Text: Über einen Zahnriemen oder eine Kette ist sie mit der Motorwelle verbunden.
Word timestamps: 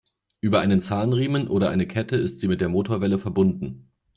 Über 0.39 0.61
einen 0.61 0.79
Zahnriemen 0.79 1.47
oder 1.47 1.69
eine 1.69 1.85
Kette 1.87 2.15
ist 2.15 2.39
sie 2.39 2.47
mit 2.47 2.59
der 2.59 2.69
Motorwelle 2.69 3.19
verbunden. 3.19 3.91